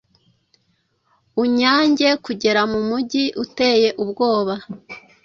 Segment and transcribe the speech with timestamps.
[1.41, 4.55] Unyange kugera mu mujyi uteye ubwoba